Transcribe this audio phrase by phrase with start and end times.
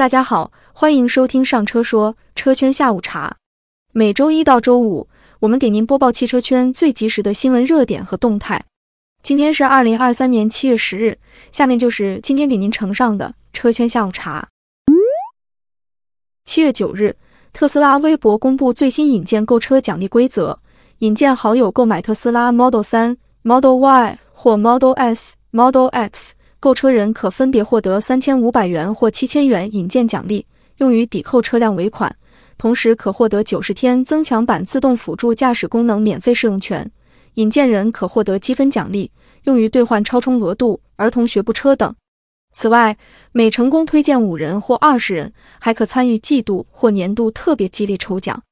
[0.00, 3.36] 大家好，欢迎收听上车说车圈下午茶。
[3.92, 5.06] 每周一到周五，
[5.40, 8.64] 我们给您播报汽车圈最及时的新闻热点和动态。
[9.22, 11.18] 今天是二零二三年七月十日，
[11.52, 14.48] 下面就是今天给您呈上的车圈下午茶。
[16.46, 17.14] 七月九日，
[17.52, 20.58] 特斯拉微博公布最新引荐购车奖励规则，
[21.00, 26.32] 引荐好友购买特斯拉 Model 3、Model Y 或 Model S、Model X。
[26.60, 30.44] 购车人可分别获得三千五百元或七千元引荐奖励，
[30.76, 32.14] 用于抵扣车辆尾款，
[32.58, 36.88] 同时可获得九十天增强版自动辅助驾驶功能免费试用权。
[37.34, 39.10] 引荐人可获得积分奖励，
[39.44, 41.94] 用于兑换超充额度、儿童学步车等。
[42.52, 42.94] 此外，
[43.32, 48.42] 每成功推荐五人或二十人，还可参与季度或年度特别激励抽奖，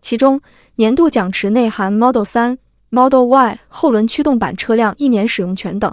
[0.00, 0.40] 其中
[0.76, 2.58] 年度奖池内含 Model 3、
[2.90, 5.92] Model Y 后轮驱动版车辆一年使用权等。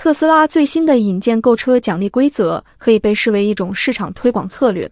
[0.00, 4.88] 特斯拉最新的引荐购车奖励规则可以被视为一种市场推广策略。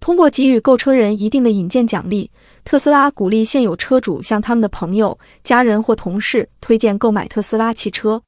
[0.00, 2.30] 通过给予购车人一定的引荐奖励，
[2.64, 8.22] 特斯拉鼓励现有车主向他们的朋友、家人或同事推荐购买特斯拉汽车。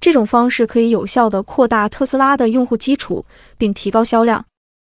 [0.00, 3.22] 这种方式可以有效地扩大特斯拉的用户基础，
[3.58, 4.42] 并提高销量。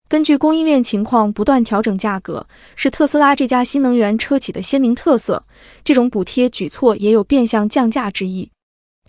[0.09, 2.43] 根据供应链情况不断调整价格，
[2.75, 5.43] 是特斯拉这家新能源车企的鲜明特色。
[5.83, 8.49] 这种补贴举措也有变相降价之意。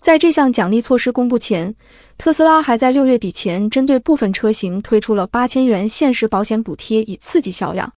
[0.05, 1.73] 在这项奖励措施公布前，
[2.15, 7.91] 特斯拉还在六月底前针对部分车型推出了八千元限时保险补贴，以刺激销量。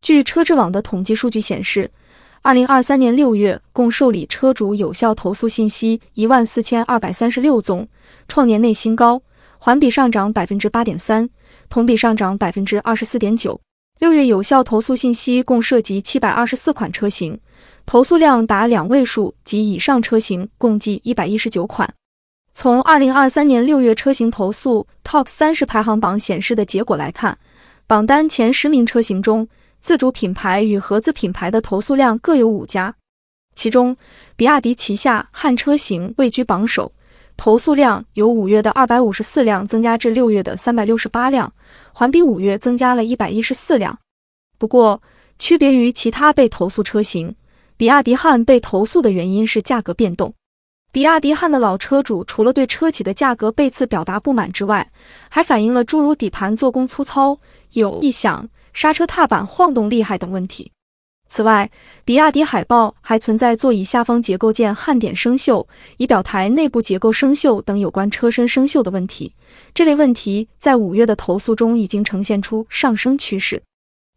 [0.00, 1.90] 据车之网的统计数据显示，
[2.40, 7.86] 二零二三年六月共受理车主有效投诉信息一万四千二百三十六宗，
[8.26, 9.20] 创年内新高，
[9.58, 11.28] 环比上涨百分之八点三，
[11.68, 13.60] 同比上涨百分之二十四点九。
[13.98, 17.38] 六月有效投诉信息共涉及七百二十四款车型。
[17.86, 21.88] 投诉量达两位数及以上车型共计一百一十九款。
[22.52, 27.38] 从二零二三年六月车型投诉 TOP 三十排行榜显示的结果来看，
[27.86, 29.48] 榜单前十名车型中，
[29.80, 32.94] 自主品牌与合资品牌的投诉量各有五家。
[33.54, 33.96] 其中，
[34.34, 36.92] 比亚迪旗下汉车型位居榜首，
[37.36, 41.52] 投诉量由五月的二百五十四辆增加至六月的三百六十八辆，
[41.92, 43.98] 环比五月增加了一百一十四辆。
[44.58, 45.02] 不过，
[45.38, 47.36] 区别于其他被投诉车型。
[47.76, 50.32] 比亚迪汉被投诉的原因是价格变动。
[50.90, 54.90] 比亚迪汉的老车主除了对车企的价格背刺表达不满之外，
[55.28, 57.38] 还反映了诸如底盘做工粗糙、
[57.72, 60.72] 有异响、刹车踏板晃动厉害等问题。
[61.28, 61.70] 此外，
[62.04, 65.66] 比亚迪海豹还存在座椅下方结构件焊点生锈、
[65.96, 69.32] 仪表台内部结构生锈等有关车身生锈的问题。
[69.74, 73.62] 这类问题在五月的投诉中已经呈现出上升趋势。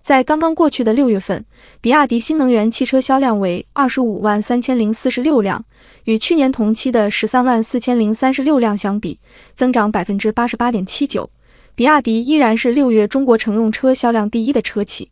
[0.02, 1.44] 在刚刚过去的六月份，
[1.82, 5.66] 比亚迪新能源汽车销量为二十五万三千零四十六辆，
[6.06, 9.20] 与去年同期的十三万四千零三十六辆相比，
[9.56, 11.30] 增长百分之八十八点七九。
[11.76, 15.10] 比亚迪依然是六月中国乘用车销量第一的车企。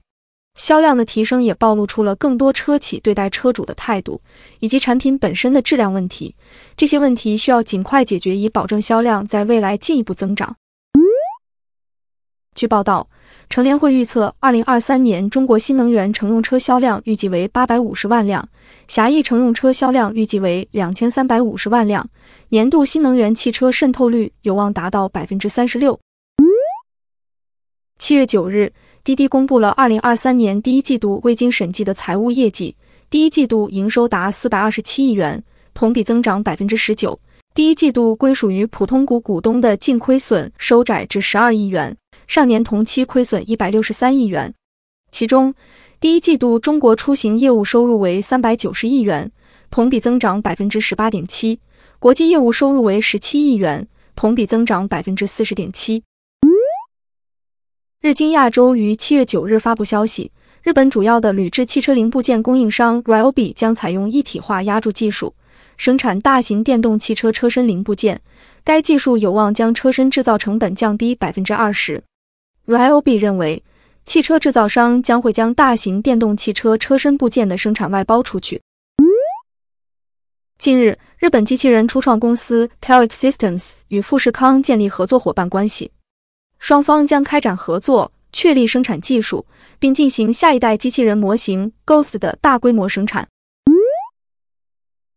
[0.57, 4.19] 销量的提升也暴露出了更多车企对待车主的态度，
[4.59, 6.35] 以及产品本身的质量问题。
[6.75, 10.57] 这些问题需要尽快解决，以保证销量在未来进一步增长。
[12.53, 13.07] 据报道。
[13.49, 18.49] 乘联会预测，二零二三年中国新能源乘用车销量预计为八百五十万辆，
[18.89, 22.05] 狭义乘用车销量预计为两千三百五十万辆，
[22.49, 25.97] 年度新能源汽车渗透率有望达到百分之三十六。
[27.97, 28.73] 七月九日，
[29.07, 32.75] 滴滴公布了二零二三年第一季度未经审计的财务业绩，
[33.09, 35.41] 第一季度营收达四百二十七亿元，
[35.73, 37.17] 同比增长百分之十九。
[37.55, 41.95] 第一季度归属于普通股股东的净亏损收窄至十二亿元。
[42.27, 44.53] 上年同期亏损一百六十三亿元，
[45.09, 45.55] 其中
[46.01, 49.31] 第一季度中国出行业务收入为三百九十亿元，
[49.69, 51.57] 同比增长百分之十八点七；
[51.99, 56.03] 国际业务收入为十七亿元，同比增长百分之四十点七。
[57.99, 60.31] 日经亚洲于七月九日发布消息，
[60.61, 65.33] 日本主要的铝制汽车零部件供应商 Ryobi 将采用一体化压铸技术
[65.77, 68.21] 生产大型电动汽车车身零部件，
[68.63, 72.03] 该技术有望将车身制造成本降低百分之二十。
[72.67, 73.63] Ryobi 认为，
[74.05, 78.61] 汽车制造商将会将大型电动汽车车身部件的生产外包出去。
[80.59, 85.91] 近日，日本机器人初创公司 Telexsystems 与富士康建立合作伙伴关系，
[86.59, 89.45] 双方将开展合作，确立生产技术，
[89.79, 93.27] 并进行下一代机器人模型 Ghost 的大规模生产。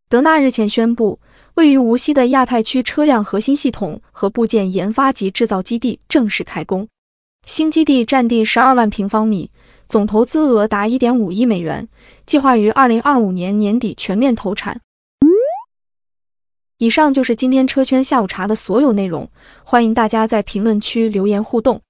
[0.08, 1.20] 德纳日前宣布，
[1.54, 6.88] 位于无锡的亚太区车辆核心系统和部件研发及制造基地正式开工。
[7.46, 9.50] 新基地占地十二万平方米，
[9.88, 11.88] 总投资额达一点五亿美元，
[12.26, 14.80] 计划于二零二五年年底全面投产。
[16.80, 19.28] 以上就是今天车圈下午茶的所有内容，
[19.64, 21.82] 欢迎大家在评论区留言互动。